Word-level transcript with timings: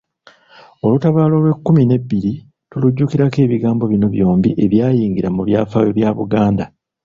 Olutabaalo 0.85 1.33
olw'ekkumi 1.39 1.81
n'ebbiri 1.85 2.33
tulujjukirako 2.69 3.37
ebigambo 3.45 3.83
bino 3.91 4.07
byombi 4.13 4.49
ebyayingira 4.65 5.29
mu 5.35 5.41
byafaayo 5.47 5.89
bya 5.97 6.09
Buganda. 6.17 6.65